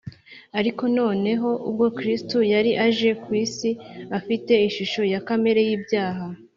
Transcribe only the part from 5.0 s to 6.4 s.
ya kamere y’ibyaha